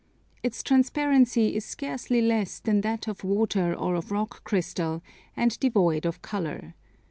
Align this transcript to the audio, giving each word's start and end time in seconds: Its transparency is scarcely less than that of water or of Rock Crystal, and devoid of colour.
Its 0.41 0.63
transparency 0.63 1.55
is 1.55 1.63
scarcely 1.63 2.21
less 2.23 2.57
than 2.59 2.81
that 2.81 3.07
of 3.07 3.23
water 3.23 3.75
or 3.75 3.93
of 3.93 4.09
Rock 4.09 4.43
Crystal, 4.43 5.03
and 5.37 5.59
devoid 5.59 6.07
of 6.07 6.23
colour. 6.23 6.73